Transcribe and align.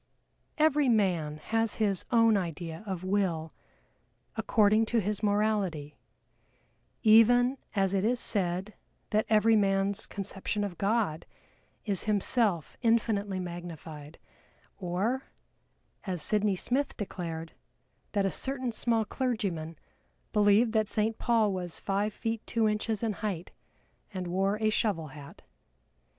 Every 0.57 0.89
man 0.89 1.37
has 1.37 1.75
his 1.75 2.05
own 2.11 2.35
idea 2.35 2.83
of 2.87 3.03
Will 3.03 3.53
according 4.35 4.87
to 4.87 4.97
his 4.99 5.21
morality 5.21 5.95
even 7.03 7.59
as 7.75 7.93
it 7.93 8.03
is 8.03 8.19
said 8.19 8.73
that 9.11 9.27
every 9.29 9.55
man's 9.55 10.07
conception 10.07 10.63
of 10.63 10.79
God 10.79 11.27
is 11.85 12.05
himself 12.05 12.77
infinitely 12.81 13.39
magnified 13.39 14.17
or, 14.79 15.25
as 16.07 16.23
SYDNEY 16.23 16.55
SMITH 16.55 16.97
declared, 16.97 17.51
that 18.13 18.25
a 18.25 18.31
certain 18.31 18.71
small 18.71 19.05
clergyman 19.05 19.77
believed 20.33 20.73
that 20.73 20.87
Saint 20.87 21.19
Paul 21.19 21.53
was 21.53 21.79
five 21.79 22.11
feet 22.11 22.41
two 22.47 22.67
inches 22.67 23.03
in 23.03 23.13
height, 23.13 23.51
and 24.11 24.25
wore 24.25 24.57
a 24.59 24.71
shovel 24.71 25.09
hat. 25.09 25.43